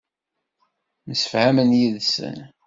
Msefhamen 1.07 1.71
yid-sen. 1.79 2.39